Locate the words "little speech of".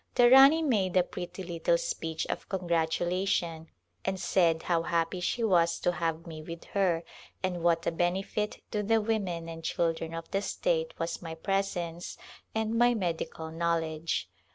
1.43-2.49